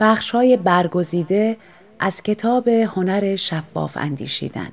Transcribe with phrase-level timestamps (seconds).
[0.00, 1.56] بخش های برگزیده
[1.98, 4.68] از کتاب هنر شفاف اندیشیدن.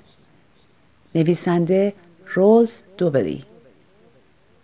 [1.16, 1.94] نویسنده
[2.36, 3.44] رولف دوبلی.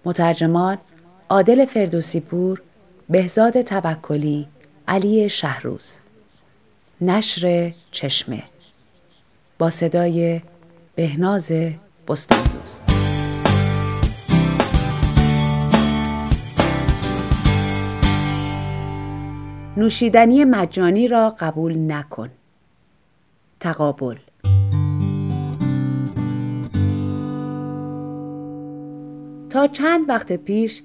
[0.06, 0.78] مترجمان
[1.30, 2.62] عادل فردوسی پور
[3.10, 4.48] بهزاد توکلی
[4.88, 6.00] علی شهروز.
[7.02, 8.44] نشر چشمه.
[9.58, 10.42] با صدای
[10.96, 11.52] بهناز
[12.08, 12.93] بستان دوست
[19.78, 22.30] نوشیدنی مجانی را قبول نکن
[23.60, 24.16] تقابل
[29.50, 30.84] تا چند وقت پیش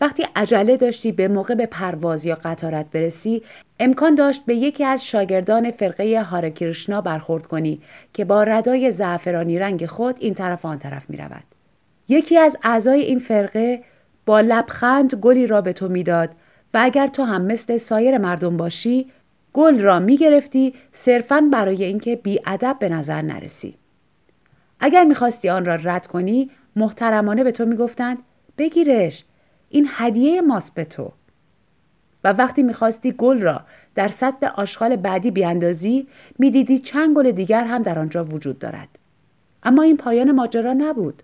[0.00, 3.42] وقتی عجله داشتی به موقع به پرواز یا قطارت برسی
[3.80, 7.80] امکان داشت به یکی از شاگردان فرقه هارکریشنا برخورد کنی
[8.12, 11.44] که با ردای زعفرانی رنگ خود این طرف آن طرف می رود.
[12.08, 13.82] یکی از اعضای این فرقه
[14.26, 16.30] با لبخند گلی را به تو می‌داد
[16.74, 19.10] و اگر تو هم مثل سایر مردم باشی
[19.52, 23.74] گل را می گرفتی صرفا برای اینکه بیادب به نظر نرسی.
[24.80, 28.18] اگر می‌خواستی آن را رد کنی محترمانه به تو می‌گفتند
[28.58, 29.24] بگیرش
[29.68, 31.12] این هدیه ماست به تو.
[32.24, 33.60] و وقتی می‌خواستی گل را
[33.94, 38.88] در سطح آشغال بعدی بیاندازی می‌دیدی چند گل دیگر هم در آنجا وجود دارد.
[39.62, 41.22] اما این پایان ماجرا نبود.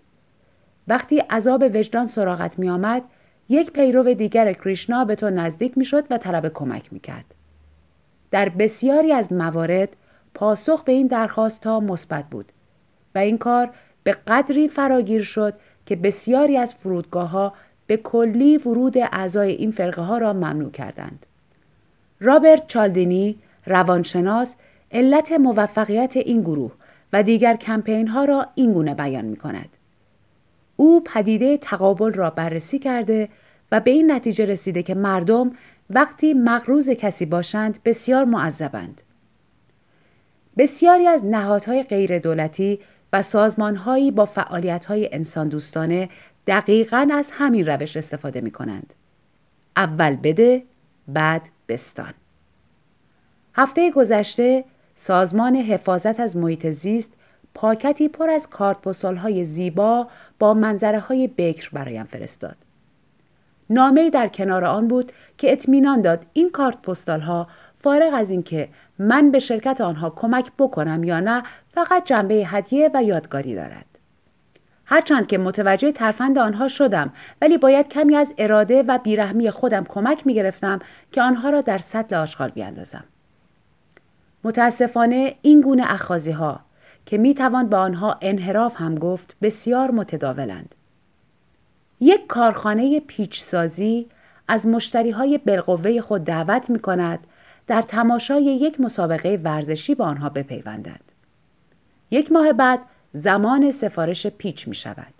[0.87, 3.03] وقتی عذاب وجدان سراغت میآمد
[3.49, 7.25] یک پیرو دیگر کریشنا به تو نزدیک می‌شد و طلب کمک می‌کرد
[8.31, 9.95] در بسیاری از موارد
[10.33, 12.51] پاسخ به این درخواست ها مثبت بود
[13.15, 13.69] و این کار
[14.03, 15.53] به قدری فراگیر شد
[15.85, 17.53] که بسیاری از فرودگاه ها
[17.87, 21.25] به کلی ورود اعضای این فرقه ها را ممنوع کردند.
[22.19, 24.55] رابرت چالدینی روانشناس
[24.91, 26.71] علت موفقیت این گروه
[27.13, 29.69] و دیگر کمپین ها را این گونه بیان می کند.
[30.77, 33.29] او پدیده تقابل را بررسی کرده
[33.71, 35.51] و به این نتیجه رسیده که مردم
[35.89, 39.01] وقتی مغروز کسی باشند بسیار معذبند.
[40.57, 42.79] بسیاری از نهادهای غیر دولتی
[43.13, 46.09] و سازمانهایی با فعالیتهای انسان دوستانه
[46.47, 48.93] دقیقا از همین روش استفاده می کنند.
[49.77, 50.63] اول بده
[51.07, 52.13] بعد بستان.
[53.55, 54.65] هفته گذشته
[54.95, 57.13] سازمان حفاظت از محیط زیست
[57.57, 60.07] پاکتی پر از کارت های زیبا
[60.39, 62.55] با منظره های بکر برایم فرستاد.
[63.69, 67.47] نامه در کنار آن بود که اطمینان داد این کارت پستال ها
[67.83, 68.69] فارغ از اینکه
[68.99, 73.85] من به شرکت آنها کمک بکنم یا نه فقط جنبه هدیه و یادگاری دارد.
[74.85, 80.27] هرچند که متوجه ترفند آنها شدم ولی باید کمی از اراده و بیرحمی خودم کمک
[80.27, 80.79] می گرفتم
[81.11, 83.03] که آنها را در سطل آشغال بیاندازم.
[84.43, 86.66] متاسفانه این گونه اخازی ها
[87.07, 90.75] که می توان به آنها انحراف هم گفت بسیار متداولند.
[91.99, 94.07] یک کارخانه پیچ سازی
[94.47, 97.27] از مشتری های بالقوه خود دعوت می کند
[97.67, 101.11] در تماشای یک مسابقه ورزشی با آنها بپیوندند.
[102.11, 102.79] یک ماه بعد
[103.13, 105.13] زمان سفارش پیچ می شود.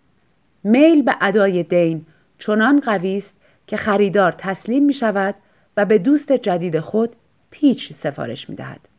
[0.63, 2.05] میل به ادای دین
[2.39, 3.35] چنان قوی است
[3.67, 5.35] که خریدار تسلیم می شود
[5.77, 7.15] و به دوست جدید خود
[7.49, 8.89] پیچ سفارش می دهد.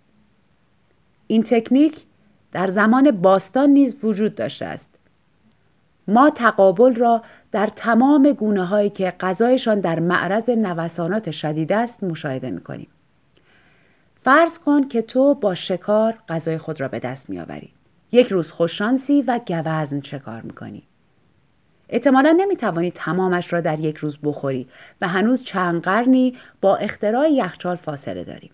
[1.26, 2.04] این تکنیک
[2.52, 4.90] در زمان باستان نیز وجود داشته است.
[6.08, 7.22] ما تقابل را
[7.52, 12.88] در تمام گونه هایی که غذایشان در معرض نوسانات شدید است مشاهده می کنیم.
[14.14, 17.72] فرض کن که تو با شکار غذای خود را به دست می آوری.
[18.12, 20.82] یک روز خوششانسی و گوزن شکار می کنی.
[21.88, 24.68] احتمالا نمی توانی تمامش را در یک روز بخوری
[25.00, 28.50] و هنوز چند قرنی با اختراع یخچال فاصله داریم.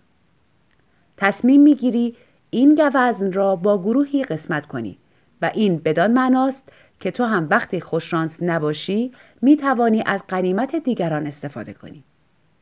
[1.17, 2.17] تصمیم می گیری
[2.55, 4.99] این گوزن را با گروهی قسمت کنی
[5.43, 11.27] و این بدان معناست که تو هم وقتی خوششانس نباشی می توانی از قنیمت دیگران
[11.27, 12.05] استفاده کنی.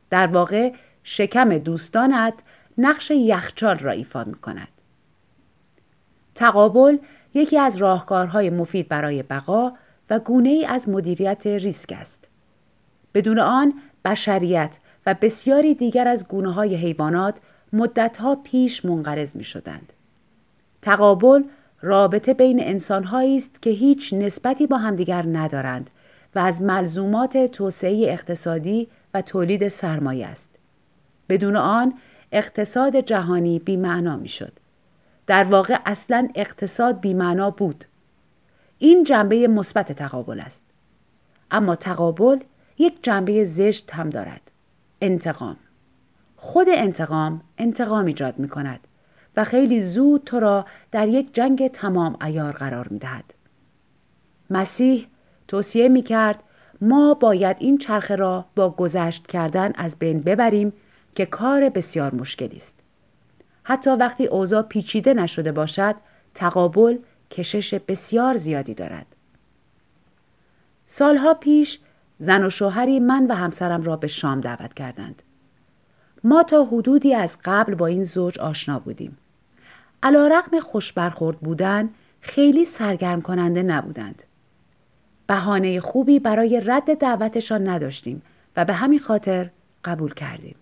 [0.09, 0.73] در واقع
[1.03, 2.33] شکم دوستانت
[2.77, 4.67] نقش یخچال را ایفا می کند.
[6.35, 6.97] تقابل
[7.33, 9.73] یکی از راهکارهای مفید برای بقا
[10.09, 12.27] و گونه ای از مدیریت ریسک است.
[13.13, 13.73] بدون آن
[14.05, 17.39] بشریت و بسیاری دیگر از گونه های حیوانات
[17.73, 19.93] مدتها پیش منقرض می شدند.
[20.81, 21.43] تقابل
[21.81, 25.89] رابطه بین انسانهایی است که هیچ نسبتی با همدیگر ندارند
[26.35, 30.49] و از ملزومات توسعه اقتصادی و تولید سرمایه است.
[31.29, 31.93] بدون آن
[32.31, 34.53] اقتصاد جهانی بیمعنا می شد.
[35.27, 37.85] در واقع اصلا اقتصاد بیمعنا بود.
[38.79, 40.63] این جنبه مثبت تقابل است.
[41.51, 42.37] اما تقابل
[42.77, 44.51] یک جنبه زشت هم دارد.
[45.01, 45.57] انتقام.
[46.43, 48.87] خود انتقام انتقام ایجاد می کند
[49.35, 53.33] و خیلی زود تو را در یک جنگ تمام ایار قرار می دهد.
[54.49, 55.07] مسیح
[55.47, 56.43] توصیه می کرد
[56.81, 60.73] ما باید این چرخه را با گذشت کردن از بین ببریم
[61.15, 62.79] که کار بسیار مشکلی است.
[63.63, 65.95] حتی وقتی اوضاع پیچیده نشده باشد،
[66.35, 66.97] تقابل
[67.31, 69.05] کشش بسیار زیادی دارد.
[70.87, 71.79] سالها پیش
[72.17, 75.23] زن و شوهری من و همسرم را به شام دعوت کردند.
[76.23, 79.17] ما تا حدودی از قبل با این زوج آشنا بودیم.
[80.03, 81.89] علا رقم خوش برخورد بودن
[82.21, 84.23] خیلی سرگرم کننده نبودند.
[85.27, 88.21] بهانه خوبی برای رد دعوتشان نداشتیم
[88.57, 89.49] و به همین خاطر
[89.83, 90.55] قبول کردیم.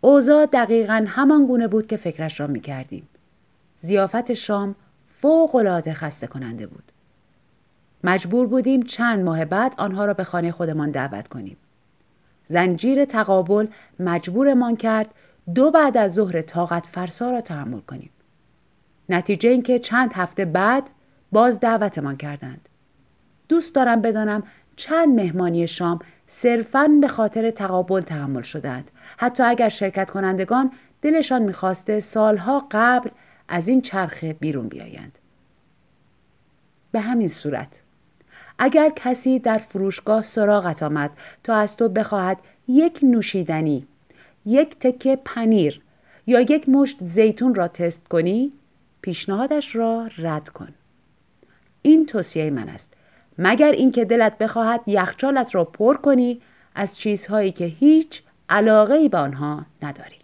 [0.00, 3.08] اوضاع دقیقا همان گونه بود که فکرش را می کردیم.
[3.78, 4.74] زیافت شام
[5.08, 6.92] فوق العاده خسته کننده بود.
[8.04, 11.56] مجبور بودیم چند ماه بعد آنها را به خانه خودمان دعوت کنیم.
[12.48, 13.66] زنجیر تقابل
[14.00, 15.14] مجبورمان کرد
[15.54, 18.10] دو بعد از ظهر طاقت فرسا را تحمل کنیم.
[19.08, 20.90] نتیجه اینکه چند هفته بعد
[21.32, 22.68] باز دعوتمان کردند.
[23.48, 24.42] دوست دارم بدانم
[24.76, 28.90] چند مهمانی شام صرفاً به خاطر تقابل تحمل شدند.
[29.16, 30.72] حتی اگر شرکت کنندگان
[31.02, 33.10] دلشان می‌خواسته سالها قبل
[33.48, 35.18] از این چرخه بیرون بیایند.
[36.92, 37.82] به همین صورت
[38.58, 41.10] اگر کسی در فروشگاه سراغت آمد
[41.44, 42.38] تا از تو بخواهد
[42.68, 43.86] یک نوشیدنی
[44.46, 45.80] یک تکه پنیر
[46.26, 48.52] یا یک مشت زیتون را تست کنی
[49.02, 50.68] پیشنهادش را رد کن.
[51.82, 52.94] این توصیه من است.
[53.38, 56.40] مگر اینکه دلت بخواهد یخچالت را پر کنی
[56.74, 60.18] از چیزهایی که هیچ علاقه ای به آنها نداری.